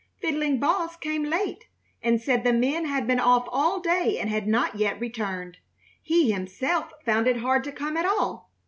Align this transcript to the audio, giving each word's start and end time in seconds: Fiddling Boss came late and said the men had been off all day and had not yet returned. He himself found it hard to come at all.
Fiddling 0.19 0.59
Boss 0.59 0.95
came 0.97 1.25
late 1.25 1.65
and 2.01 2.19
said 2.19 2.43
the 2.43 2.51
men 2.53 2.85
had 2.85 3.05
been 3.05 3.19
off 3.19 3.47
all 3.51 3.79
day 3.79 4.17
and 4.17 4.31
had 4.31 4.47
not 4.47 4.73
yet 4.77 4.99
returned. 4.99 5.59
He 6.01 6.31
himself 6.31 6.91
found 7.05 7.27
it 7.27 7.37
hard 7.37 7.63
to 7.65 7.71
come 7.71 7.95
at 7.95 8.05
all. 8.07 8.49